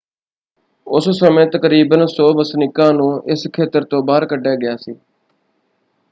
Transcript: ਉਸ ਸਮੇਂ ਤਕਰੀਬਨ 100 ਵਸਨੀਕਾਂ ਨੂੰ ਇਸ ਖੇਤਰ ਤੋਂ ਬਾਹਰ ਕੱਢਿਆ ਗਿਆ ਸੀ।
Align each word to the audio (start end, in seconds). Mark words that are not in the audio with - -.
ਉਸ 0.87 1.09
ਸਮੇਂ 1.09 1.45
ਤਕਰੀਬਨ 1.47 2.03
100 2.05 2.25
ਵਸਨੀਕਾਂ 2.37 2.91
ਨੂੰ 2.93 3.11
ਇਸ 3.31 3.47
ਖੇਤਰ 3.53 3.83
ਤੋਂ 3.83 4.01
ਬਾਹਰ 4.03 4.25
ਕੱਢਿਆ 4.25 4.55
ਗਿਆ 4.55 4.75
ਸੀ। 4.77 4.95